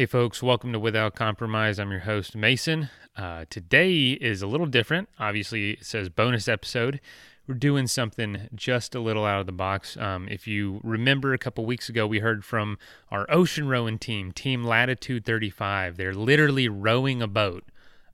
[0.00, 1.78] Hey, folks, welcome to Without Compromise.
[1.78, 2.88] I'm your host, Mason.
[3.14, 5.10] Uh, today is a little different.
[5.18, 7.02] Obviously, it says bonus episode.
[7.46, 9.98] We're doing something just a little out of the box.
[9.98, 12.78] Um, if you remember, a couple weeks ago, we heard from
[13.10, 15.98] our ocean rowing team, Team Latitude 35.
[15.98, 17.64] They're literally rowing a boat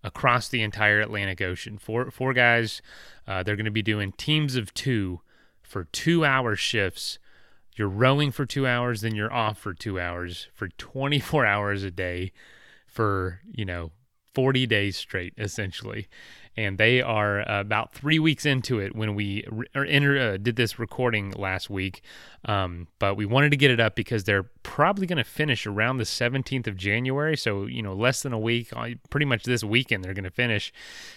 [0.02, 1.78] across the entire Atlantic Ocean.
[1.78, 2.82] Four, four guys.
[3.28, 5.20] Uh, they're going to be doing teams of two
[5.62, 7.20] for two hour shifts
[7.78, 11.90] you're rowing for two hours, then you're off for two hours for 24 hours a
[11.90, 12.32] day
[12.86, 13.92] for, you know,
[14.34, 16.08] 40 days straight, essentially
[16.56, 20.78] and they are about three weeks into it when we re- enter, uh, did this
[20.78, 22.02] recording last week.
[22.46, 25.98] Um, but we wanted to get it up because they're probably going to finish around
[25.98, 27.36] the 17th of January.
[27.36, 30.30] So, you know, less than a week, uh, pretty much this weekend, they're going to
[30.30, 30.72] finish.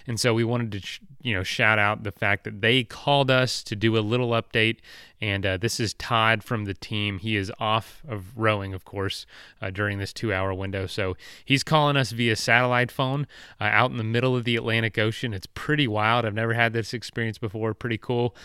[0.07, 3.29] And so we wanted to, sh- you know, shout out the fact that they called
[3.29, 4.77] us to do a little update.
[5.21, 7.19] And uh, this is Todd from the team.
[7.19, 9.25] He is off of rowing, of course,
[9.61, 10.87] uh, during this two hour window.
[10.87, 11.15] So
[11.45, 13.27] he's calling us via satellite phone
[13.59, 15.33] uh, out in the middle of the Atlantic Ocean.
[15.33, 16.25] It's pretty wild.
[16.25, 17.73] I've never had this experience before.
[17.73, 18.35] Pretty cool.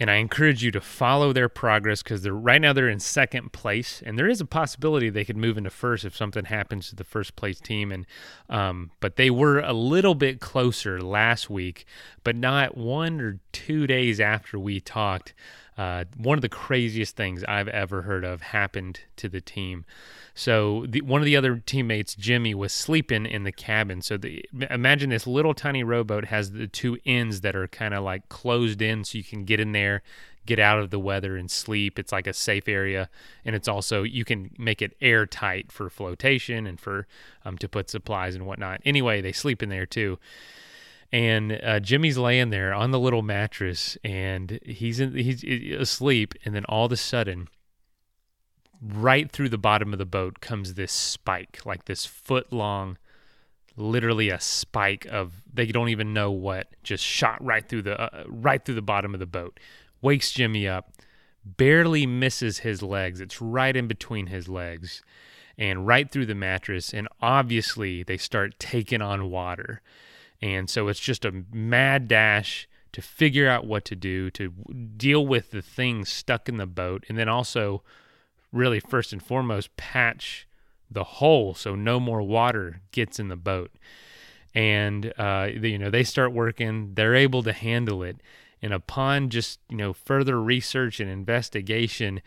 [0.00, 3.52] And I encourage you to follow their progress because they're right now they're in second
[3.52, 6.96] place, and there is a possibility they could move into first if something happens to
[6.96, 7.90] the first place team.
[7.90, 8.06] And
[8.48, 11.84] um, but they were a little bit closer last week,
[12.22, 15.34] but not one or two days after we talked.
[15.78, 19.84] Uh, one of the craziest things I've ever heard of happened to the team.
[20.34, 24.02] So the, one of the other teammates, Jimmy, was sleeping in the cabin.
[24.02, 28.02] So the, imagine this little tiny rowboat has the two ends that are kind of
[28.02, 30.02] like closed in, so you can get in there,
[30.46, 31.96] get out of the weather and sleep.
[31.96, 33.08] It's like a safe area,
[33.44, 37.06] and it's also you can make it airtight for flotation and for
[37.44, 38.80] um, to put supplies and whatnot.
[38.84, 40.18] Anyway, they sleep in there too
[41.10, 45.42] and uh, Jimmy's laying there on the little mattress, and he's in, he's
[45.72, 47.48] asleep, and then all of a sudden,
[48.82, 52.98] right through the bottom of the boat comes this spike, like this foot long,
[53.74, 58.24] literally a spike of they don't even know what, just shot right through the uh,
[58.26, 59.58] right through the bottom of the boat,
[60.02, 60.92] wakes Jimmy up,
[61.42, 63.18] barely misses his legs.
[63.22, 65.02] It's right in between his legs,
[65.56, 69.80] and right through the mattress, and obviously they start taking on water
[70.40, 74.50] and so it's just a mad dash to figure out what to do, to
[74.96, 77.82] deal with the things stuck in the boat, and then also,
[78.52, 80.46] really, first and foremost, patch
[80.90, 83.70] the hole so no more water gets in the boat.
[84.54, 88.16] And, uh, you know, they start working, they're able to handle it.
[88.62, 92.22] And upon just, you know, further research and investigation,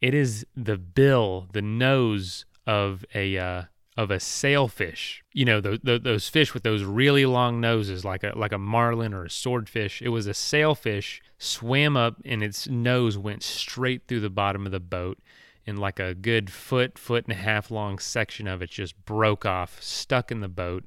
[0.00, 3.62] it is the bill, the nose of a, uh,
[3.96, 5.24] of a sailfish.
[5.32, 8.58] You know, the, the, those fish with those really long noses, like a like a
[8.58, 10.02] marlin or a swordfish.
[10.02, 14.72] It was a sailfish swam up, and its nose went straight through the bottom of
[14.72, 15.18] the boat,
[15.66, 19.46] and like a good foot, foot and a half long section of it just broke
[19.46, 20.84] off, stuck in the boat,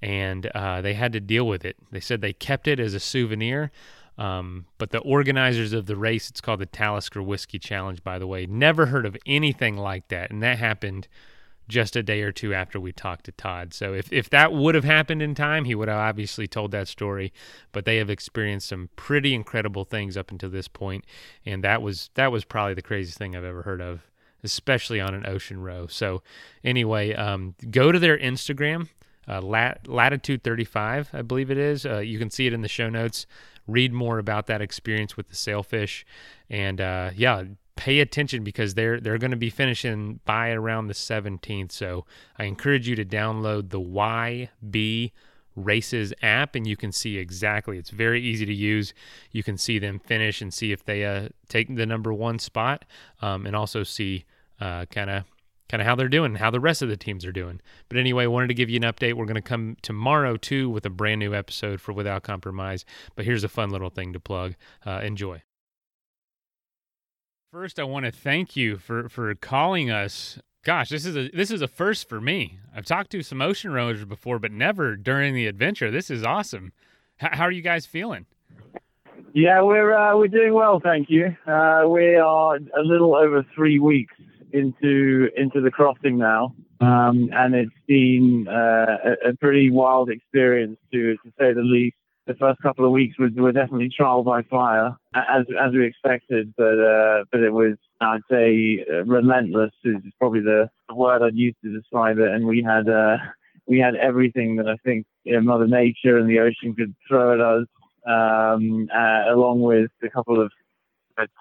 [0.00, 1.76] and uh, they had to deal with it.
[1.92, 3.70] They said they kept it as a souvenir.
[4.18, 8.26] Um, but the organizers of the race, it's called the Talisker Whisky Challenge, by the
[8.26, 10.30] way, never heard of anything like that.
[10.30, 11.08] And that happened
[11.72, 13.72] just a day or two after we talked to Todd.
[13.72, 16.86] So if, if that would have happened in time, he would have obviously told that
[16.86, 17.32] story.
[17.72, 21.04] But they have experienced some pretty incredible things up until this point,
[21.44, 24.02] and that was that was probably the craziest thing I've ever heard of,
[24.44, 25.86] especially on an ocean row.
[25.86, 26.22] So
[26.62, 28.88] anyway, um, go to their Instagram,
[29.26, 31.86] uh, lat- latitude 35, I believe it is.
[31.86, 33.26] Uh, you can see it in the show notes.
[33.66, 36.04] Read more about that experience with the sailfish,
[36.50, 37.44] and uh, yeah,
[37.76, 41.72] pay attention because they're they're going to be finishing by around the 17th.
[41.72, 42.04] So
[42.38, 45.12] I encourage you to download the YB
[45.54, 47.76] Races app and you can see exactly.
[47.76, 48.94] It's very easy to use.
[49.30, 52.86] You can see them finish and see if they uh, take the number one spot,
[53.20, 54.24] um, and also see
[54.58, 55.24] kind of
[55.72, 57.58] kind of how they're doing, how the rest of the teams are doing.
[57.88, 59.14] But anyway, wanted to give you an update.
[59.14, 62.84] We're going to come tomorrow too with a brand new episode for Without Compromise.
[63.16, 64.54] But here's a fun little thing to plug.
[64.84, 65.42] Uh, enjoy.
[67.52, 70.38] First, I want to thank you for for calling us.
[70.64, 72.58] Gosh, this is a this is a first for me.
[72.74, 75.90] I've talked to some ocean rowers before, but never during the adventure.
[75.90, 76.72] This is awesome.
[77.22, 78.24] H- how are you guys feeling?
[79.34, 81.36] Yeah, we're uh, we're doing well, thank you.
[81.46, 84.14] Uh, we are a little over three weeks
[84.54, 90.78] into into the crossing now, um, and it's been uh, a, a, pretty wild experience
[90.90, 91.96] to to say the least
[92.26, 96.54] the first couple of weeks was were definitely trial by fire, as as we expected.
[96.56, 101.54] But uh, but it was I'd say uh, relentless is probably the, word I'd use
[101.64, 102.30] to describe it.
[102.30, 103.16] And we had uh,
[103.66, 107.34] we had everything that I think you know, Mother Nature and the ocean could throw
[107.34, 107.66] at us,
[108.06, 110.52] um, uh, along with a couple of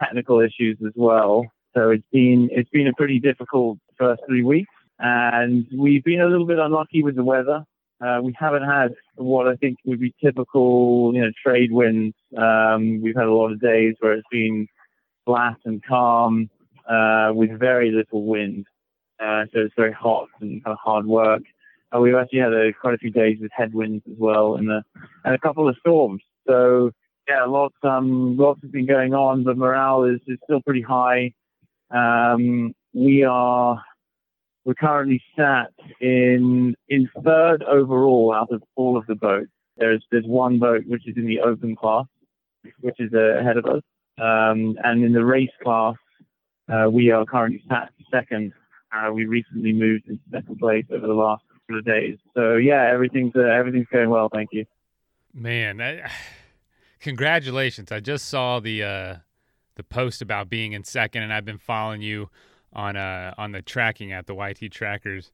[0.01, 1.45] technical issues as well.
[1.75, 4.71] So it's been it's been a pretty difficult first three weeks.
[4.99, 7.65] and we've been a little bit unlucky with the weather.
[8.03, 12.15] Uh, we haven't had what I think would be typical, you know, trade winds.
[12.35, 14.67] Um, we've had a lot of days where it's been
[15.25, 16.49] flat and calm
[16.89, 18.65] uh, with very little wind.
[19.19, 21.43] Uh, so it's very hot and kind of hard work.
[21.95, 24.83] Uh, we've actually had a, quite a few days with headwinds as well, and a
[25.25, 26.23] and a couple of storms.
[26.47, 26.91] So
[27.27, 29.43] yeah, lots um lots has been going on.
[29.43, 31.33] The morale is, is still pretty high.
[31.91, 33.83] Um, we are
[34.65, 39.49] we're currently sat in in third overall out of all of the boats.
[39.77, 42.05] There's there's one boat which is in the open class,
[42.81, 43.81] which is uh, ahead of us,
[44.19, 45.95] um, and in the race class,
[46.69, 48.53] uh, we are currently sat second.
[48.91, 52.17] Uh, we recently moved into second place over the last couple of days.
[52.35, 54.29] So yeah, everything's uh, everything's going well.
[54.31, 54.65] Thank you.
[55.33, 56.11] Man, I,
[56.99, 57.91] congratulations!
[57.91, 59.15] I just saw the uh,
[59.75, 62.29] the post about being in second, and I've been following you
[62.73, 65.31] on uh on the tracking at the YB trackers.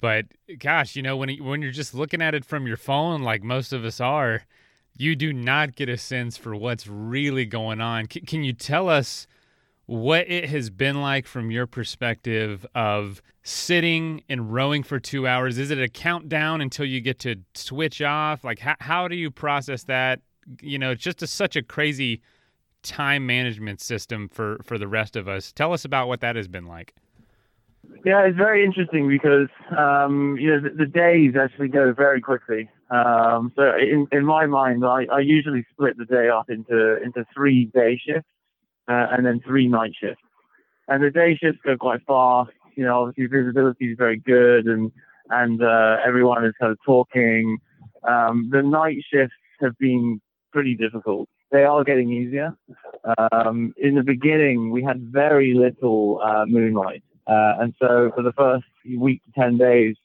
[0.00, 0.26] But
[0.58, 3.72] gosh, you know when when you're just looking at it from your phone, like most
[3.72, 4.42] of us are,
[4.96, 8.10] you do not get a sense for what's really going on.
[8.10, 9.26] C- can you tell us
[9.86, 15.58] what it has been like from your perspective of sitting and rowing for two hours?
[15.58, 18.44] Is it a countdown until you get to switch off?
[18.44, 20.20] Like how how do you process that?
[20.60, 22.20] You know, it's just a, such a crazy
[22.82, 25.52] time management system for for the rest of us.
[25.52, 26.94] Tell us about what that has been like.
[28.04, 32.68] Yeah, it's very interesting because um, you know the, the, days actually go very quickly.
[32.90, 37.24] Um, so in in my mind, I, I usually split the day up into into
[37.34, 38.28] three day shifts
[38.88, 40.22] uh, and then three night shifts.
[40.88, 42.50] And the day shifts go quite fast.
[42.76, 44.90] You know, obviously visibility is very good, and
[45.30, 47.58] and uh, everyone is kind of talking.
[48.08, 50.20] Um, the night shifts have been
[50.52, 52.56] pretty difficult they are getting easier.
[53.32, 58.32] Um, in the beginning, we had very little uh, moonlight, uh, and so for the
[58.32, 58.64] first
[58.96, 59.96] week to ten days,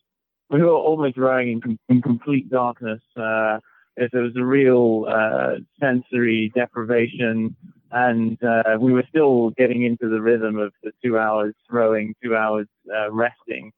[0.49, 3.01] we were almost rowing in, in complete darkness.
[3.15, 3.59] Uh,
[3.97, 7.55] there was a real uh, sensory deprivation,
[7.91, 12.35] and uh, we were still getting into the rhythm of the two hours rowing, two
[12.35, 13.71] hours uh, resting.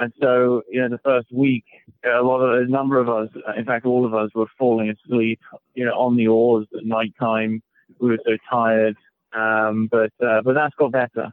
[0.00, 1.64] And so, you know, the first week,
[2.06, 5.40] a lot of a number of us, in fact, all of us, were falling asleep,
[5.74, 7.62] you know, on the oars at night time.
[8.00, 8.96] We were so tired,
[9.36, 11.30] um, but uh, but that's got better.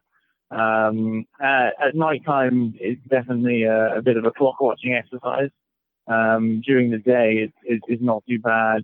[0.51, 5.49] Um, at, at night time, it's definitely a, a, bit of a clock watching exercise.
[6.07, 8.81] Um, during the day, it's it, not too bad.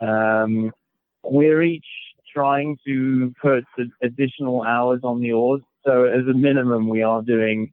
[0.00, 0.72] Um,
[1.22, 1.86] we're each
[2.34, 3.64] trying to put
[4.02, 5.62] additional hours on the oars.
[5.86, 7.72] So as a minimum, we are doing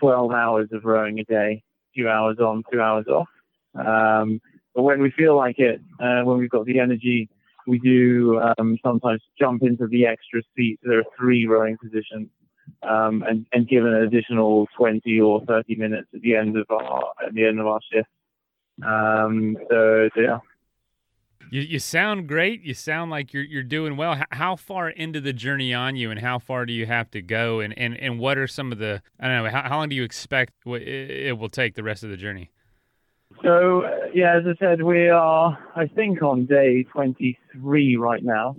[0.00, 1.62] 12 hours of rowing a day,
[1.96, 3.28] two hours on, two hours off.
[3.74, 4.40] Um,
[4.74, 7.28] but when we feel like it, uh, when we've got the energy,
[7.66, 10.78] we do um, sometimes jump into the extra seat.
[10.82, 12.28] There are three rowing positions,
[12.82, 17.04] um, and, and give an additional 20 or 30 minutes at the end of our
[17.26, 18.08] at the end of our shift.
[18.84, 20.38] Um, so, so yeah.
[21.50, 22.62] You, you sound great.
[22.62, 24.20] You sound like you're you're doing well.
[24.30, 27.60] How, far into the journey on you, and how far do you have to go?
[27.60, 29.96] And and, and what are some of the I don't know how, how long do
[29.96, 32.50] you expect it will take the rest of the journey?
[33.42, 33.82] So
[34.14, 38.56] yeah, as I said, we are I think on day 23 right now,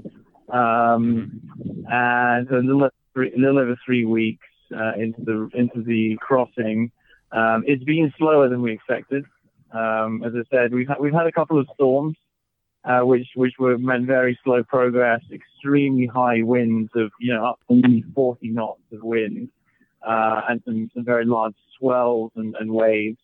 [0.50, 1.42] um,
[1.90, 4.46] and a little, a little over three weeks
[4.76, 6.92] uh, into the into the crossing.
[7.32, 9.26] Um, it's been slower than we expected.
[9.74, 12.16] Um, as I said, we've had, we've had a couple of storms
[12.88, 17.60] uh, which which were meant very slow progress, extremely high winds of you know up
[17.70, 19.50] to 40 knots of wind,
[20.08, 23.18] uh, and some, some very large swells and, and waves.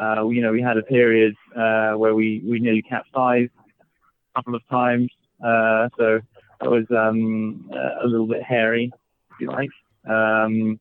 [0.00, 4.54] Uh, you know, we had a period uh, where we, we nearly capsized a couple
[4.54, 5.10] of times,
[5.44, 6.20] uh, so
[6.60, 8.90] that was um, a little bit hairy,
[9.32, 9.68] if you like.
[10.08, 10.80] Um,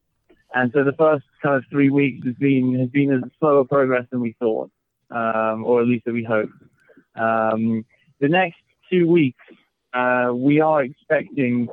[0.53, 4.05] and so the first kind of three weeks has been has been a slower progress
[4.11, 4.69] than we thought,
[5.09, 6.53] um, or at least that we hoped.
[7.15, 7.83] Um,
[8.21, 8.59] the next
[8.89, 9.43] two weeks,
[9.93, 11.67] uh, we are expecting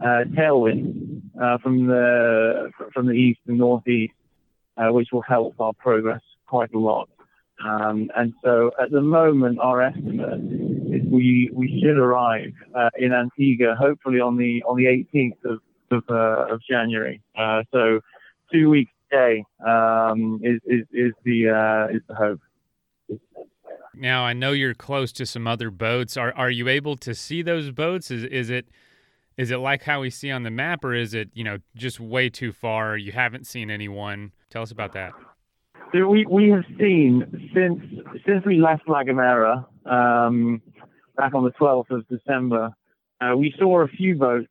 [0.00, 4.12] uh, tailwind uh, from the from the east and northeast,
[4.76, 7.08] uh, which will help our progress quite a lot.
[7.64, 10.40] Um, and so, at the moment, our estimate
[10.94, 15.60] is we we should arrive uh, in Antigua hopefully on the on the 18th of
[15.90, 17.20] of, uh, of January.
[17.72, 18.00] so,
[18.52, 22.40] two weeks today um, is, is is the is the hope.
[23.96, 26.16] Now I know you're close to some other boats.
[26.16, 28.10] Are are you able to see those boats?
[28.10, 28.66] Is is it
[29.36, 32.00] is it like how we see on the map, or is it you know just
[32.00, 32.96] way too far?
[32.96, 34.32] You haven't seen anyone.
[34.50, 35.12] Tell us about that.
[35.92, 37.80] So we we have seen since
[38.26, 40.62] since we left La Gomera um,
[41.16, 42.70] back on the 12th of December.
[43.20, 44.48] Uh, we saw a few boats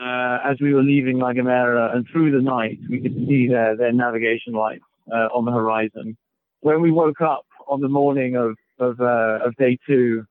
[0.00, 3.76] uh, as we were leaving La Gomera, and through the night we could see their
[3.76, 4.84] their navigation lights.
[5.10, 6.16] uh, on the horizon.
[6.60, 10.24] When we woke up on the morning of of, uh, of day two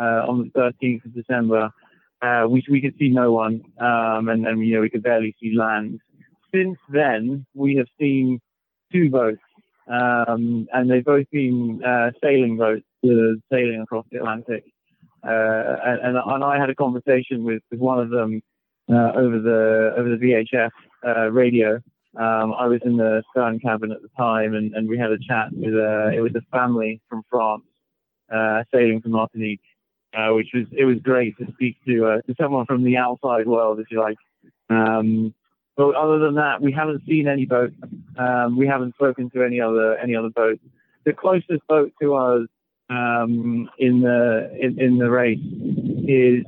[0.00, 1.70] uh, on the 13th of December,
[2.22, 5.34] uh, we we could see no one, um, and and you know we could barely
[5.40, 6.00] see land.
[6.54, 8.40] Since then, we have seen
[8.92, 9.42] two boats,
[9.88, 14.64] um, and they've both been uh, sailing boats uh, sailing across the Atlantic.
[15.26, 18.42] Uh, and, and I had a conversation with, with one of them
[18.90, 20.70] over the over the VHF
[21.32, 21.80] radio.
[22.16, 25.18] Um, I was in the stern cabin at the time, and, and we had a
[25.18, 27.64] chat with a it was a family from France
[28.72, 29.60] sailing from Martinique,
[30.16, 33.46] uh, which was it was great to speak to uh, to someone from the outside
[33.46, 34.16] world, if you like.
[34.70, 35.34] Um,
[35.76, 37.74] but other than that, we haven't seen any boats.
[38.16, 40.60] Um, we haven't spoken to any other any other boats.
[41.04, 42.48] The closest boat to us
[42.88, 46.44] um, in the in, in, the race is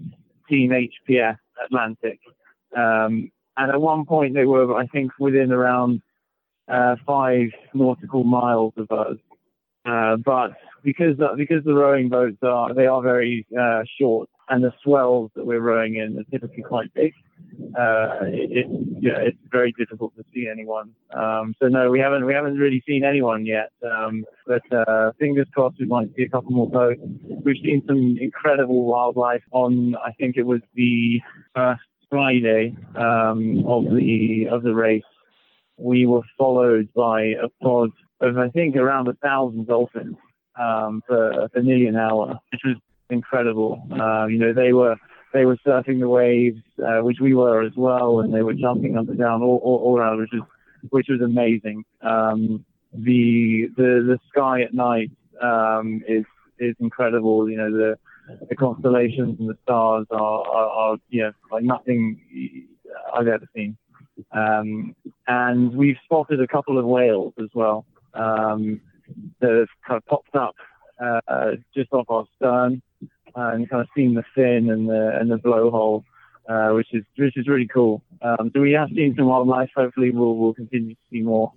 [0.48, 2.20] Team HPS Atlantic,
[2.76, 6.02] um, and at one point they were, I think, within around
[6.68, 9.16] uh, five nautical miles of us.
[9.84, 10.52] Uh, but
[10.86, 15.44] because because the rowing boats are they are very uh, short, and the swells that
[15.44, 17.12] we're rowing in are typically quite big.
[17.76, 18.66] Uh, it,
[19.00, 20.92] yeah, it's very difficult to see anyone.
[21.12, 23.72] Um, so no, we haven't we haven't really seen anyone yet.
[23.84, 27.00] Um, but uh, fingers crossed, we might see a couple more boats.
[27.44, 29.96] We've seen some incredible wildlife on.
[29.96, 31.20] I think it was the
[31.52, 35.02] first Friday um, of the of the race.
[35.78, 37.90] We were followed by a pod
[38.20, 40.16] of I think around a thousand dolphins
[40.58, 42.76] um, for, for nearly an hour, which was
[43.10, 43.82] incredible.
[43.92, 44.96] Uh, you know, they were
[45.32, 48.96] they were surfing the waves, uh, which we were as well, and they were jumping
[48.96, 50.42] up and down all, all, all around, which was
[50.90, 51.84] which was amazing.
[52.02, 55.10] Um, the the the sky at night
[55.42, 56.24] um, is
[56.58, 57.50] is incredible.
[57.50, 57.98] You know the
[58.48, 62.68] the constellations and the stars are, are, are you know like nothing
[63.14, 63.76] I've ever seen.
[64.32, 64.96] Um,
[65.28, 67.84] and we've spotted a couple of whales as well
[68.16, 68.80] um,
[69.40, 70.54] that have kind of popped up
[71.00, 72.82] uh, just off our stern
[73.34, 76.04] and kind of seen the fin and the and the blowhole,
[76.48, 78.02] uh, which is which is really cool.
[78.22, 79.70] Um, so we have seen some wildlife.
[79.76, 81.52] Hopefully, we'll we'll continue to see more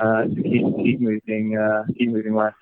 [0.00, 2.56] uh, to keep keep moving uh, keep moving west.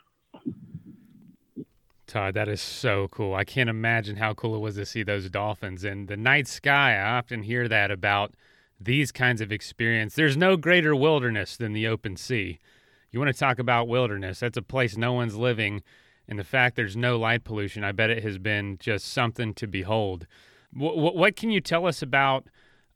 [2.07, 3.35] Todd, that is so cool.
[3.35, 6.95] I can't imagine how cool it was to see those dolphins and the night sky.
[6.95, 8.35] I often hear that about
[8.79, 10.15] these kinds of experience.
[10.15, 12.59] There's no greater wilderness than the open sea.
[13.13, 14.41] You want to talk about wilderness?
[14.41, 15.83] That's a place no one's living
[16.29, 19.67] and the fact there's no light pollution, I bet it has been just something to
[19.67, 20.27] behold.
[20.73, 22.47] What, what can you tell us about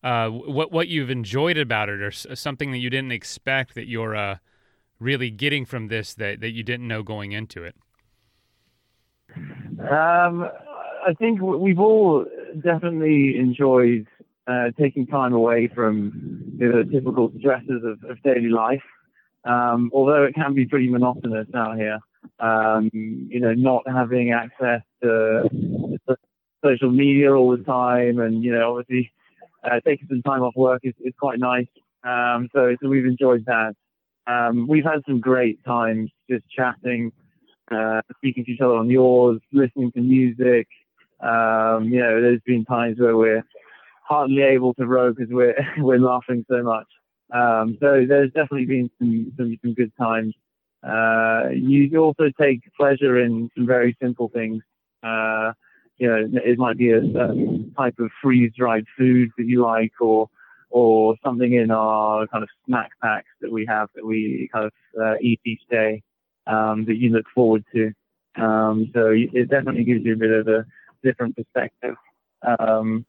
[0.03, 4.15] uh, what what you've enjoyed about it, or something that you didn't expect that you're
[4.15, 4.37] uh,
[5.01, 7.75] really getting from this that, that you didn't know going into it?
[9.37, 10.49] Um,
[11.07, 12.25] I think we've all
[12.63, 14.07] definitely enjoyed
[14.47, 18.83] uh, taking time away from you know, the typical stresses of, of daily life.
[19.47, 22.01] Um, although it can be pretty monotonous out here
[22.41, 25.49] um, you know, not having access to,
[26.65, 29.13] social media all the time, and you know, obviously
[29.63, 31.69] uh, taking some time off work is, is quite nice.
[32.03, 33.75] Um, so, so we've enjoyed that.
[34.27, 37.13] Um, we've had some great times just chatting,
[37.71, 40.67] uh, speaking to each other on yours, listening to music.
[41.21, 43.45] Um, you know, there's been times where we're
[44.03, 46.87] hardly able to row because we're we're laughing so much.
[47.33, 50.35] Um, so there's definitely been some, some, some good times.
[50.83, 54.63] Uh, you also take pleasure in some very simple things.
[55.03, 55.53] Uh,
[55.99, 57.35] you know, it might be a, a
[57.77, 60.29] type of freeze-dried food that you like, or
[60.71, 64.73] or something in our kind of snack packs that we have that we kind of
[65.01, 66.03] uh, eat each day
[66.47, 67.93] um, that you look forward to.
[68.37, 70.67] Um, so it definitely gives you a bit of a
[71.03, 71.95] different perspective.
[72.43, 73.07] Um,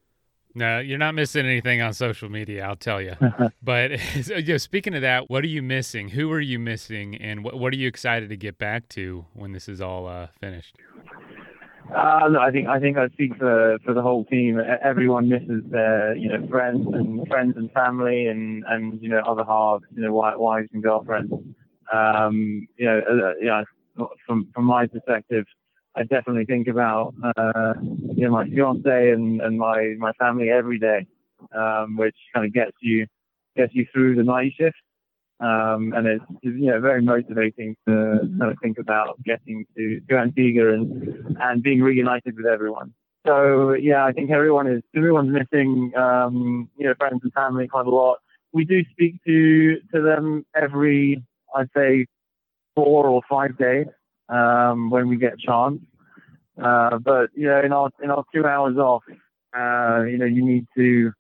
[0.58, 3.14] no, you're not missing anything on social media, I'll tell you.
[3.62, 3.92] but
[4.26, 6.10] you speaking of that, what are you missing?
[6.10, 7.16] Who are you missing?
[7.16, 10.28] And what, what are you excited to get back to when this is all uh,
[10.42, 10.76] finished?
[11.96, 14.60] Uh, no, I think I think I speak for for the whole team.
[14.84, 19.46] Everyone misses their you know friends and friends and family and and you know other
[19.46, 21.32] halves, you know wives and girlfriends.
[21.94, 23.64] Um, you know, uh, yeah.
[24.28, 25.46] From from my perspective,
[25.98, 30.78] I definitely think about uh, you know my fiance and, and my my family every
[30.78, 31.08] day,
[31.56, 33.08] um, which kind of gets you
[33.56, 34.78] gets you through the night shift.
[35.40, 40.18] Um, and it's you know very motivating to kind of think about getting to, to
[40.18, 42.94] Antigua and and being reunited with everyone.
[43.26, 47.88] So yeah, I think everyone is everyone's missing um, you know friends and family quite
[47.88, 48.20] a lot.
[48.54, 51.24] We do speak to to them every
[51.56, 52.06] I'd say
[52.76, 53.88] four or five days
[54.30, 55.82] um, when we get a chance.
[56.62, 59.04] Uh, but you know, in our in our two hours off,
[59.58, 61.12] uh, you know, you need to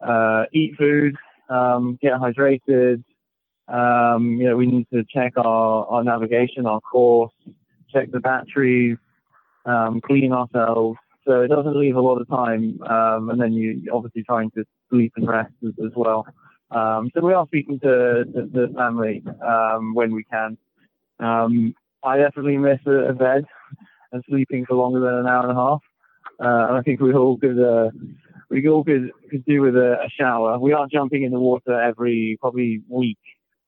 [0.00, 1.16] uh, eat food,
[1.48, 3.02] um, get hydrated,
[3.68, 7.32] Um, you know, we need to check our, our navigation, our course,
[7.92, 8.98] check the batteries,
[9.64, 10.98] um, clean ourselves.
[11.26, 12.82] So it doesn't leave a lot of time.
[12.82, 16.26] Um, and then you obviously trying to sleep and rest as, as well.
[16.70, 20.58] Um, so we are speaking to, the family um, when we can.
[21.20, 21.74] Um,
[22.04, 23.44] I definitely miss a, a, bed
[24.12, 25.80] and sleeping for longer than an hour and a half.
[26.38, 27.90] Uh, and I think we all could uh,
[28.50, 30.58] we all could, could do with a, a, shower.
[30.58, 33.18] We are jumping in the water every probably week.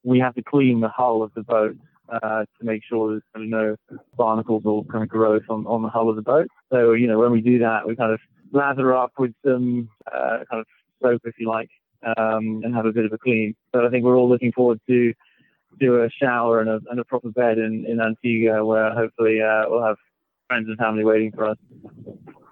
[0.05, 1.77] We have to clean the hull of the boat
[2.09, 5.83] uh, to make sure there's kind of no barnacles or kind of growth on, on
[5.83, 6.49] the hull of the boat.
[6.71, 8.21] So, you know, when we do that, we kind of
[8.53, 10.67] lather up with some uh, kind of
[11.03, 11.71] soap, if you like,
[12.17, 13.55] um, and have a bit of a clean.
[13.73, 15.13] But I think we're all looking forward to
[15.79, 19.65] do a shower and a, and a proper bed in, in Antigua where hopefully uh,
[19.69, 19.97] we'll have
[20.49, 21.59] friends and family waiting for us.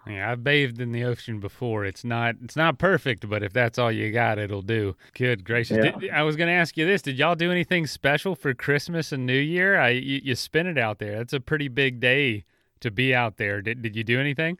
[0.07, 1.87] Yeah, I've bathed in the ocean before.
[1.87, 4.97] It's not it's not perfect, but if that's all you got, it'll do.
[5.15, 5.79] Good gracious!
[5.83, 5.93] Yeah.
[5.93, 9.13] Did, I was going to ask you this: Did y'all do anything special for Christmas
[9.13, 9.79] and New Year?
[9.79, 11.17] I you, you spin it out there.
[11.17, 12.45] That's a pretty big day
[12.81, 13.63] to be out there.
[13.63, 14.59] Did did you do anything?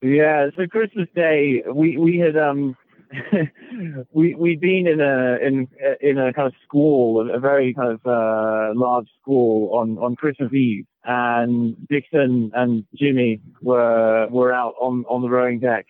[0.00, 2.76] Yeah, so Christmas Day, we we had um
[4.12, 5.68] we we'd been in a in
[6.00, 10.52] in a kind of school, a very kind of uh, large school on on Christmas
[10.52, 15.86] Eve, and Dixon and Jimmy were were out on on the rowing deck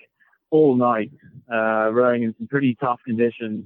[0.50, 1.10] all night,
[1.52, 3.64] uh, rowing in some pretty tough conditions.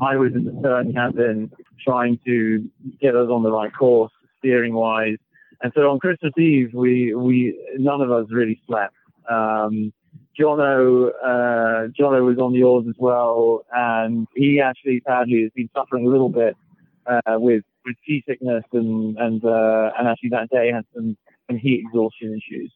[0.00, 1.50] I was in the stern cabin
[1.82, 2.68] trying to
[3.00, 5.16] get us on the right course, steering wise,
[5.62, 8.94] and so on Christmas Eve, we we none of us really slept.
[9.30, 9.92] Um,
[10.38, 16.06] Jono, uh, Jono was on oars as well, and he actually sadly has been suffering
[16.06, 16.56] a little bit
[17.06, 21.16] uh, with with seasickness and and uh, and actually that day had some
[21.48, 22.72] some heat exhaustion issues.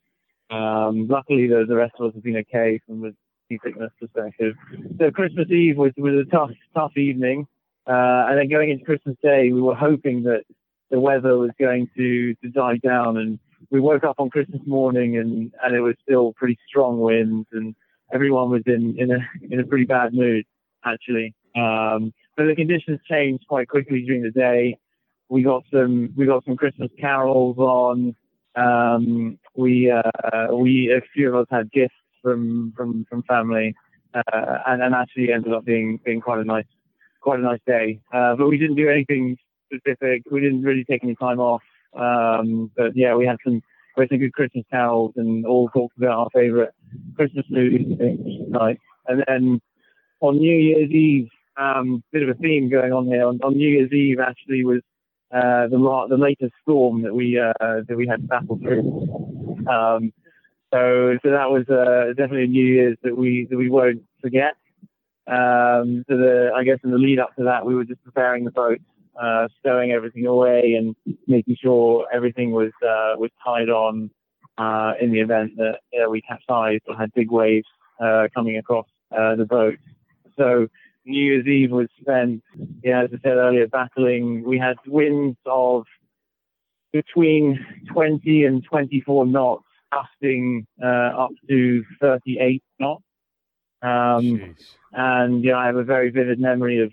[0.50, 3.10] Um, luckily, the, the rest of us have been okay from a
[3.48, 4.54] seasickness perspective.
[4.98, 7.46] So Christmas Eve was was a tough tough evening,
[7.86, 10.42] uh, and then going into Christmas Day, we were hoping that
[10.90, 13.38] the weather was going to to die down and
[13.70, 17.74] we woke up on Christmas morning and, and it was still pretty strong winds and
[18.12, 19.18] everyone was in, in a
[19.50, 20.44] in a pretty bad mood
[20.84, 21.34] actually.
[21.56, 24.76] Um, but the conditions changed quite quickly during the day.
[25.28, 28.14] We got some we got some Christmas carols on.
[28.56, 33.74] Um, we uh, we a few of us had gifts from from from family,
[34.14, 36.66] uh, and, and actually ended up being being quite a nice
[37.20, 38.00] quite a nice day.
[38.12, 39.36] Uh, but we didn't do anything
[39.66, 40.22] specific.
[40.30, 41.62] We didn't really take any time off.
[41.96, 43.62] Um, but yeah, we had some
[43.96, 46.70] we had some good Christmas carols and all talked about our favourite
[47.16, 47.86] Christmas movies
[48.48, 48.80] night.
[49.06, 49.60] And then
[50.20, 53.26] on New Year's Eve, um, bit of a theme going on here.
[53.26, 54.80] On, on New Year's Eve, actually, was
[55.32, 59.08] uh, the the latest storm that we uh, that we had to battle through.
[59.68, 60.12] Um,
[60.72, 64.54] so so that was uh, definitely a New Year's that we that we won't forget.
[65.26, 68.44] Um, so the I guess in the lead up to that, we were just preparing
[68.44, 68.80] the boat
[69.20, 70.94] uh, stowing everything away and
[71.26, 74.10] making sure everything was uh, was tied on
[74.58, 77.66] uh, in the event that you know, we capsized or had big waves
[78.00, 79.78] uh, coming across uh, the boat.
[80.36, 80.68] So
[81.04, 82.42] New Year's Eve was spent,
[82.82, 84.44] yeah, as I said earlier, battling.
[84.44, 85.84] We had winds of
[86.92, 93.02] between 20 and 24 knots, gusting uh, up to 38 knots.
[93.82, 94.56] Um,
[94.92, 96.92] and yeah, I have a very vivid memory of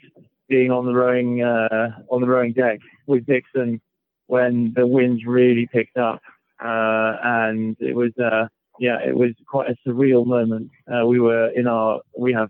[0.52, 3.80] being on the rowing uh, on the rowing deck with Dixon
[4.28, 6.22] when the winds really picked up,
[6.64, 10.70] uh, and it was uh, yeah, it was quite a surreal moment.
[10.92, 12.50] Uh, we were in our we have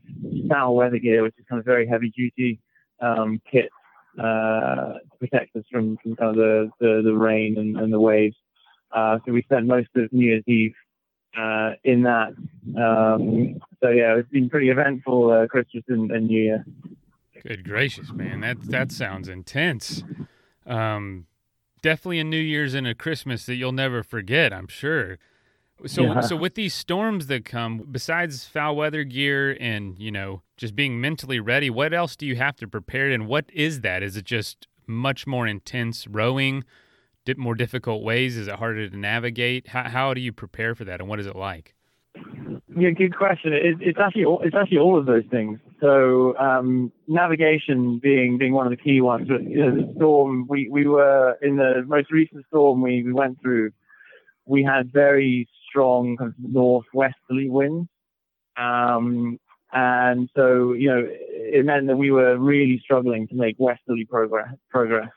[0.49, 2.59] foul weather gear, which is kind of very heavy duty
[3.01, 3.69] um, kit
[4.17, 7.99] uh, to protect us from, from kind of the, the, the rain and, and the
[7.99, 8.35] waves.
[8.91, 10.73] Uh, so we spent most of New Year's Eve
[11.37, 12.29] uh, in that.
[12.77, 16.65] Um, so yeah, it's been pretty eventful uh, Christmas and, and New Year.
[17.45, 18.41] Good gracious, man.
[18.41, 20.03] That that sounds intense.
[20.65, 21.25] Um,
[21.81, 25.17] definitely a New Year's and a Christmas that you'll never forget, I'm sure.
[25.87, 26.21] So yeah.
[26.21, 31.01] so with these storms that come, besides foul weather gear and, you know, just being
[31.01, 34.03] mentally ready, what else do you have to prepare and what is that?
[34.03, 36.63] Is it just much more intense rowing,
[37.35, 38.37] more difficult ways?
[38.37, 39.69] Is it harder to navigate?
[39.69, 41.73] How how do you prepare for that and what is it like?
[42.77, 43.51] Yeah, good question.
[43.53, 45.59] It, it's actually it's actually all of those things.
[45.81, 49.27] So um, navigation being being one of the key ones.
[49.27, 53.11] But you know, the storm we, we were in the most recent storm we, we
[53.11, 53.71] went through.
[54.45, 57.89] We had very strong kind of northwesterly winds,
[58.57, 59.39] um,
[59.73, 64.53] and so you know it meant that we were really struggling to make westerly progress.
[64.69, 65.09] Progress.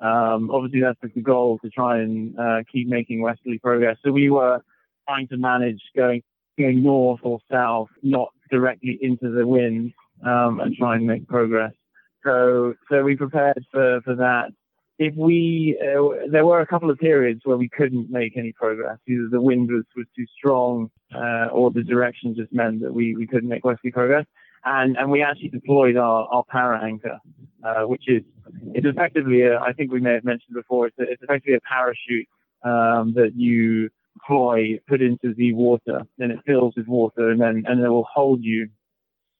[0.00, 3.98] Um, obviously, that's the goal to try and uh, keep making westerly progress.
[4.02, 4.62] So we were
[5.06, 6.22] trying to manage going
[6.58, 9.92] going north or south, not directly into the wind,
[10.24, 11.72] um, and try and make progress.
[12.24, 14.50] So so we prepared for for that.
[14.98, 18.98] If we uh, there were a couple of periods where we couldn't make any progress.
[19.08, 23.16] Either the wind was was too strong, uh, or the direction just meant that we
[23.16, 24.26] we couldn't make westerly progress.
[24.64, 27.18] And and we actually deployed our our para anchor,
[27.64, 28.22] uh, which is
[28.74, 30.88] it's effectively a, I think we may have mentioned before.
[30.88, 32.28] It's, a, it's effectively a parachute
[32.62, 33.88] um, that you
[34.20, 38.06] deploy, put into the water, then it fills with water, and then and it will
[38.12, 38.68] hold you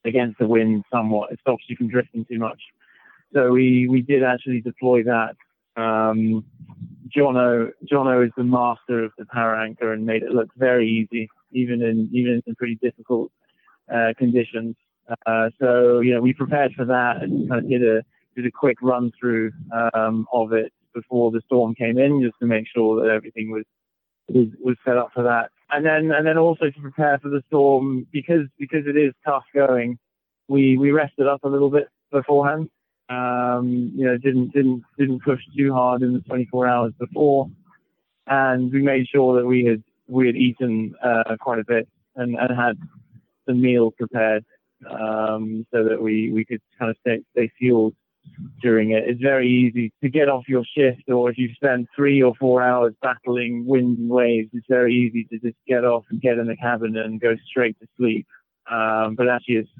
[0.04, 1.32] against the wind somewhat.
[1.32, 2.60] It stops you from drifting too much.
[3.32, 5.36] So we, we did actually deploy that.
[5.76, 6.44] Um,
[7.14, 11.28] Jono, Jono is the master of the para anchor and made it look very easy,
[11.52, 13.30] even in even in pretty difficult
[13.92, 14.76] uh, conditions.
[15.26, 18.02] Uh, so you know we prepared for that and kind of did a
[18.36, 19.50] did a quick run through
[19.94, 23.64] um, of it before the storm came in, just to make sure that everything was
[24.32, 27.42] was, was set up for that and then and then also to prepare for the
[27.48, 29.98] storm because because it is tough going.
[30.48, 32.68] We we rested up a little bit beforehand.
[33.08, 37.48] Um, you know, didn't didn't didn't push too hard in the 24 hours before,
[38.26, 42.36] and we made sure that we had we had eaten uh, quite a bit and,
[42.36, 42.76] and had
[43.46, 44.44] some meals prepared
[44.90, 47.94] um, so that we we could kind of stay stay fueled
[48.62, 49.04] during it.
[49.06, 52.62] It's very easy to get off your shift, or if you spend three or four
[52.62, 56.46] hours battling wind and waves, it's very easy to just get off and get in
[56.46, 58.26] the cabin and go straight to sleep.
[58.70, 59.70] Um, but actually, it's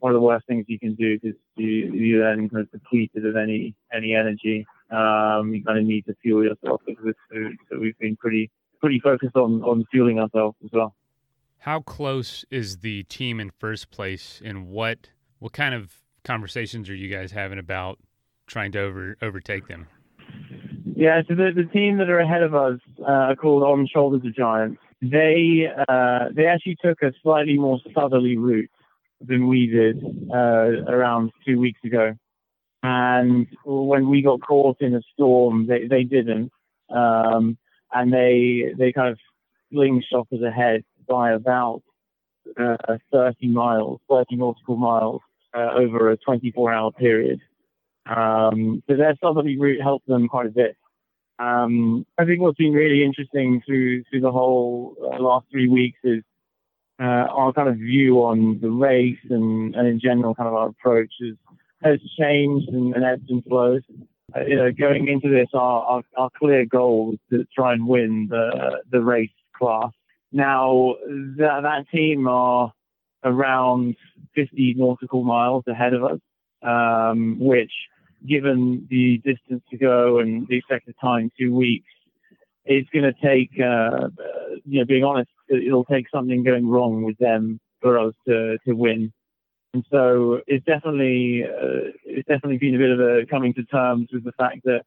[0.00, 3.24] one of the worst things you can do because you, you then kind of depleted
[3.24, 4.66] of any any energy.
[4.90, 7.56] Um, you kind of need to fuel yourself with food.
[7.70, 10.94] So we've been pretty pretty focused on on fueling ourselves as well.
[11.58, 16.94] How close is the team in first place, and what what kind of conversations are
[16.94, 17.98] you guys having about
[18.46, 19.86] trying to over overtake them?
[20.96, 24.22] Yeah, so the, the team that are ahead of us uh, are called On Shoulders
[24.24, 24.80] of Giants.
[25.02, 28.70] They uh, they actually took a slightly more southerly route
[29.20, 32.14] than we did uh, around two weeks ago.
[32.82, 36.52] And when we got caught in a storm, they, they didn't.
[36.90, 37.56] Um,
[37.92, 39.18] and they they kind of
[39.72, 41.82] slingshot us ahead by about
[42.58, 42.76] uh,
[43.12, 45.22] 30 miles, 30 nautical miles
[45.56, 47.40] uh, over a 24-hour period.
[48.06, 50.76] Um, so their southerly route helped them quite a bit.
[51.38, 55.98] Um, I think what's been really interesting through through the whole uh, last three weeks
[56.04, 56.22] is
[57.00, 60.68] uh, our kind of view on the race and, and in general kind of our
[60.68, 61.34] approach is,
[61.82, 63.82] has changed and, and ebbs and flows.
[64.36, 67.86] Uh, you know, going into this, our, our, our clear goal was to try and
[67.86, 69.90] win the the race class.
[70.30, 70.94] Now
[71.38, 72.72] that that team are
[73.24, 73.96] around
[74.34, 76.20] 50 nautical miles ahead of us,
[76.62, 77.72] um, which,
[78.26, 81.86] given the distance to go and the expected time, two weeks,
[82.64, 84.08] it's going to take, uh,
[84.64, 88.72] you know, being honest, it'll take something going wrong with them for us to, to
[88.72, 89.12] win.
[89.74, 94.08] And so it's definitely, uh, it's definitely been a bit of a coming to terms
[94.12, 94.82] with the fact that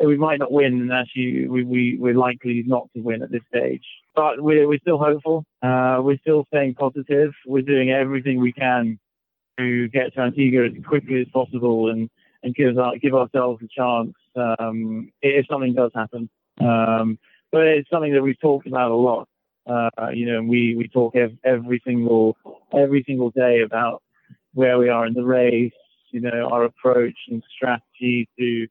[0.00, 3.42] we might not win, and actually we, we, we're likely not to win at this
[3.48, 3.84] stage.
[4.14, 5.44] But we're, we're still hopeful.
[5.62, 7.32] Uh, we're still staying positive.
[7.46, 8.98] We're doing everything we can
[9.58, 12.10] to get to Antigua as quickly as possible and,
[12.42, 16.28] and give, our, give ourselves a chance um, if something does happen.
[16.60, 17.18] Um,
[17.50, 19.28] but it's something that we've talked about a lot.
[19.66, 22.36] Uh, you know, we, we talk ev- every single
[22.74, 24.02] every single day about
[24.54, 25.72] where we are in the race,
[26.10, 28.66] you know, our approach and strategy to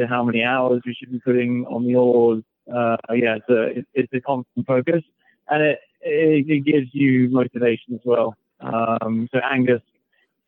[0.00, 2.42] to how many hours we should be putting on the oars.
[2.72, 5.02] Uh, yeah, it's a, it's a constant focus,
[5.48, 8.34] and it, it, it gives you motivation as well.
[8.60, 9.82] Um, so Angus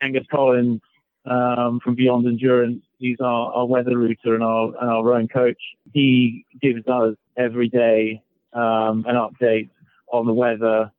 [0.01, 0.81] Angus Collins
[1.25, 5.61] um, from Beyond Endurance, he's our, our weather router and our and our rowing coach.
[5.93, 8.21] He gives us every day
[8.53, 9.69] um, an update
[10.11, 10.91] on the weather,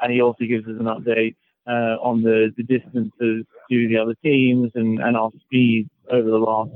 [0.00, 4.14] and he also gives us an update uh, on the, the distances to the other
[4.22, 6.70] teams and, and our speeds over the last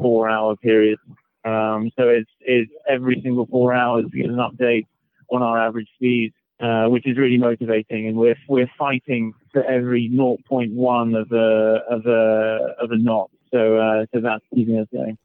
[0.00, 0.98] four hour period.
[1.44, 4.86] Um, so it's, it's every single four hours we get an update
[5.30, 8.08] on our average speed, uh, which is really motivating.
[8.08, 13.30] And we're, we're fighting for every 0.1 of a, of a, of a knot.
[13.52, 15.18] So, uh, so that's keeping us going.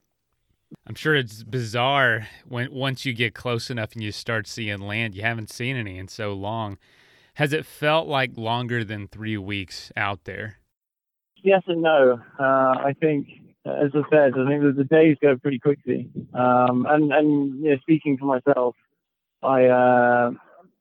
[0.85, 5.15] I'm sure it's bizarre when once you get close enough and you start seeing land,
[5.15, 6.77] you haven't seen any in so long.
[7.35, 10.59] Has it felt like longer than three weeks out there?
[11.43, 12.19] Yes and no.
[12.39, 13.27] Uh, I think,
[13.65, 16.09] as I said, I think that the days go pretty quickly.
[16.33, 18.75] Um, and and you know, speaking for myself,
[19.41, 20.31] I uh,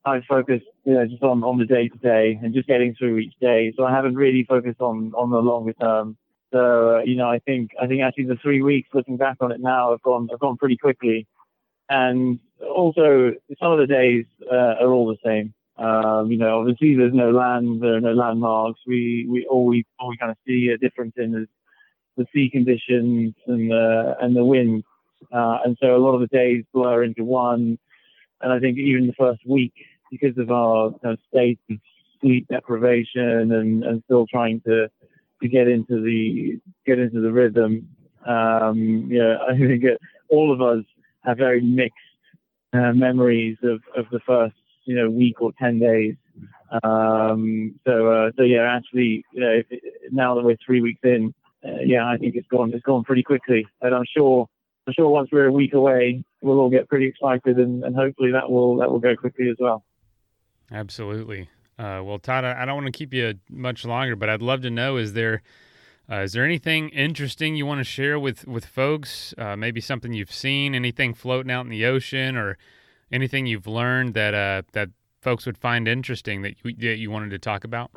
[0.04, 3.18] I focus you know just on, on the day to day and just getting through
[3.18, 3.72] each day.
[3.76, 6.16] So I haven't really focused on on the longer term.
[6.52, 9.52] So uh, you know, I think I think actually the three weeks, looking back on
[9.52, 11.26] it now, have gone have gone pretty quickly.
[11.90, 15.54] And also, some of the days uh, are all the same.
[15.78, 18.80] Um, you know, obviously there's no land, there are no landmarks.
[18.86, 21.46] We, we all we all we kind of see a difference in
[22.16, 24.82] the sea conditions and the and the wind,
[25.32, 27.78] uh, and so a lot of the days blur into one.
[28.40, 29.74] And I think even the first week,
[30.10, 31.78] because of our kind of state of
[32.20, 34.88] sleep deprivation and, and still trying to
[35.40, 37.88] to get into the get into the rhythm,
[38.26, 40.84] um, yeah, I think it, all of us
[41.24, 41.94] have very mixed
[42.72, 44.56] uh, memories of, of the first
[44.88, 46.16] you know week or ten days.
[46.82, 49.62] Um, so uh, so yeah, actually, you know,
[50.10, 53.22] now that we're three weeks in, uh, yeah, I think it's gone it's gone pretty
[53.22, 54.48] quickly, and I'm sure
[54.86, 58.32] I'm sure once we're a week away, we'll all get pretty excited, and, and hopefully
[58.32, 59.84] that will that will go quickly as well.
[60.72, 61.50] Absolutely.
[61.78, 64.70] Uh, well, Todd, I don't want to keep you much longer, but I'd love to
[64.70, 65.42] know: is there
[66.10, 69.34] uh, is there anything interesting you want to share with with folks?
[69.36, 72.56] Uh, maybe something you've seen, anything floating out in the ocean, or
[73.10, 74.90] anything you've learned that uh, that
[75.20, 77.90] folks would find interesting that you, that you wanted to talk about?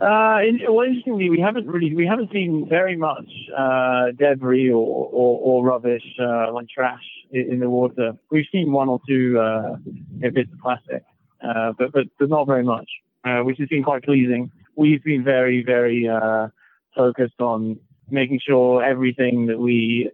[0.00, 5.40] Uh, well, interestingly, we haven't really we haven't seen very much uh, debris or, or,
[5.40, 8.12] or rubbish uh, like trash in, the water.
[8.30, 9.76] We've seen one or two uh,
[10.20, 11.02] bits of plastic,
[11.46, 12.88] uh, but but but not very much,
[13.24, 14.50] uh, which has been quite pleasing.
[14.74, 16.48] We've been very very uh,
[16.96, 17.78] focused on
[18.08, 20.10] making sure everything that we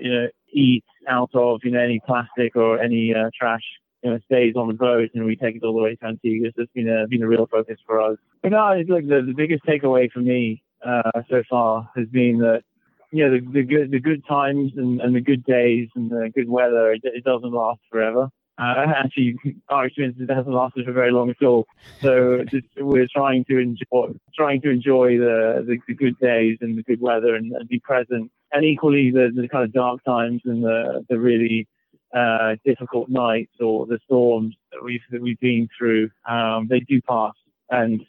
[0.00, 3.62] you know eat out of you know any plastic or any uh, trash
[4.02, 6.50] you know, stays on the boat and we take it all the way to Antigua.
[6.54, 8.16] So it's been a been a real focus for us.
[8.42, 12.62] But no, like the, the biggest takeaway for me uh, so far has been that
[13.10, 16.30] you know the, the good the good times and, and the good days and the
[16.34, 18.28] good weather it, it doesn't last forever.
[18.58, 19.36] Uh, actually,
[19.68, 21.66] our experience hasn't lasted for very long at all.
[22.00, 26.76] So just, we're trying to enjoy trying to enjoy the, the, the good days and
[26.76, 28.32] the good weather and, and be present.
[28.52, 31.68] And equally the, the kind of dark times and the the really
[32.12, 37.00] uh, difficult nights or the storms that we've that we've been through, um, they do
[37.02, 37.34] pass.
[37.70, 38.04] And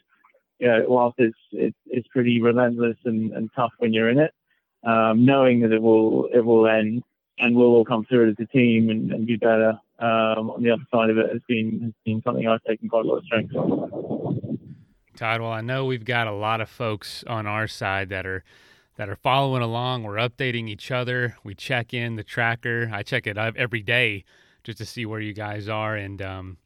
[0.58, 4.32] you know, whilst it's it's, it's pretty relentless and, and tough when you're in it,
[4.84, 7.04] um, knowing that it will it will end
[7.38, 10.70] and we'll all come through as a team and, and be better um, on the
[10.70, 13.24] other side of it has been has been something I've taken quite a lot of
[13.24, 14.58] strength from.
[15.16, 18.42] Todd, well, I know we've got a lot of folks on our side that are
[18.96, 20.02] that are following along.
[20.02, 21.36] We're updating each other.
[21.44, 22.90] We check in the tracker.
[22.92, 24.24] I check it every day
[24.62, 25.96] just to see where you guys are.
[25.96, 26.56] And um,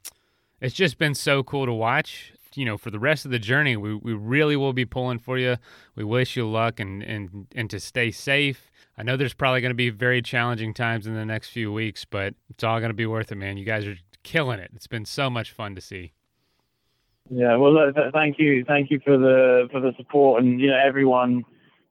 [0.60, 2.32] it's just been so cool to watch.
[2.54, 5.38] You know, for the rest of the journey, we, we really will be pulling for
[5.38, 5.56] you.
[5.96, 8.70] We wish you luck and, and, and to stay safe.
[8.96, 12.04] I know there's probably going to be very challenging times in the next few weeks,
[12.04, 13.56] but it's all going to be worth it, man.
[13.56, 14.70] You guys are killing it.
[14.74, 16.12] It's been so much fun to see.
[17.30, 17.74] Yeah, well,
[18.12, 21.44] thank you, thank you for the for the support, and you know everyone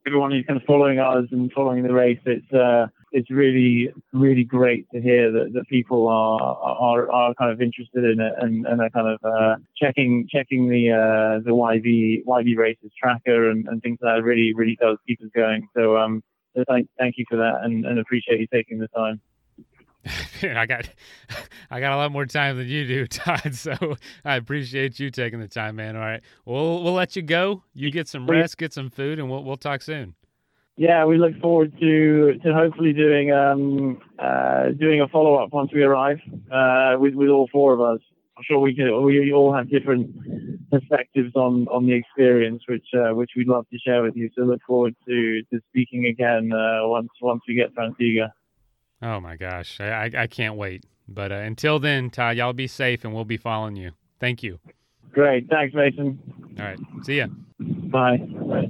[0.06, 2.20] everyone who's kind of following us and following the race.
[2.26, 7.52] It's uh, it's really really great to hear that, that people are, are are kind
[7.52, 11.52] of interested in it and, and are kind of uh, checking checking the uh, the
[11.52, 14.24] YB YB races tracker and, and things like that.
[14.24, 15.68] Really really does keep us going.
[15.76, 16.22] So um,
[16.68, 19.22] thank thank you for that and, and appreciate you taking the time.
[20.44, 20.89] I got
[21.72, 23.56] I got a lot more time than you do, Todd.
[23.56, 25.96] So I appreciate you taking the time, man.
[25.96, 26.22] All right.
[26.46, 27.63] We'll we'll let you go.
[27.74, 30.16] You get some rest, get some food, and we'll we'll talk soon.
[30.76, 35.72] Yeah, we look forward to to hopefully doing um uh doing a follow up once
[35.74, 36.20] we arrive
[36.52, 38.02] uh with with all four of us.
[38.36, 40.10] I'm sure we can we all have different
[40.72, 44.30] perspectives on on the experience, which uh, which we'd love to share with you.
[44.36, 48.34] So look forward to to speaking again uh, once once we get to Antigua.
[49.02, 50.86] Oh my gosh, I, I, can't wait.
[51.10, 53.91] But uh, until then, Todd, y'all be safe and we'll be following you.
[54.22, 54.60] Thank you.
[55.12, 55.50] Great.
[55.50, 56.17] Thanks, Mason.
[56.58, 56.80] All right.
[57.04, 57.28] See ya.
[57.60, 58.17] Bye.
[58.17, 58.69] Bye.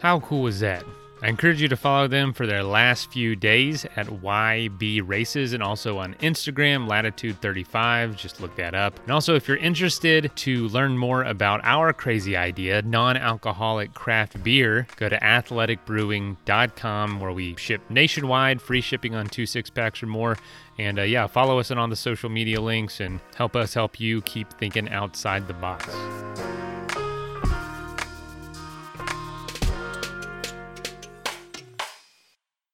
[0.00, 0.84] How cool was that?
[1.24, 5.62] I encourage you to follow them for their last few days at YB Races and
[5.62, 8.14] also on Instagram, Latitude35.
[8.14, 9.00] Just look that up.
[9.04, 14.44] And also, if you're interested to learn more about our crazy idea, non alcoholic craft
[14.44, 20.06] beer, go to athleticbrewing.com where we ship nationwide, free shipping on two six packs or
[20.06, 20.36] more.
[20.76, 23.98] And uh, yeah, follow us on all the social media links and help us help
[23.98, 25.88] you keep thinking outside the box.